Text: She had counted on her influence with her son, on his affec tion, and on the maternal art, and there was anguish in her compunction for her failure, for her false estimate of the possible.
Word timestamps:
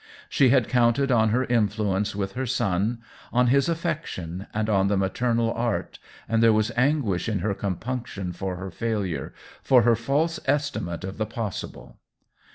She 0.29 0.49
had 0.49 0.67
counted 0.67 1.11
on 1.11 1.29
her 1.29 1.43
influence 1.45 2.15
with 2.15 2.31
her 2.31 2.47
son, 2.47 3.03
on 3.31 3.49
his 3.53 3.69
affec 3.69 4.07
tion, 4.07 4.47
and 4.51 4.67
on 4.67 4.87
the 4.87 4.97
maternal 4.97 5.53
art, 5.53 5.99
and 6.27 6.41
there 6.41 6.51
was 6.51 6.71
anguish 6.75 7.29
in 7.29 7.37
her 7.37 7.53
compunction 7.53 8.33
for 8.33 8.55
her 8.55 8.71
failure, 8.71 9.31
for 9.61 9.83
her 9.83 9.95
false 9.95 10.39
estimate 10.47 11.03
of 11.03 11.19
the 11.19 11.27
possible. 11.27 11.97